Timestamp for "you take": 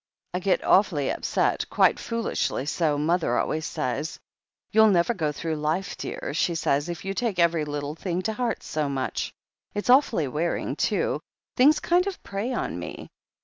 7.05-7.37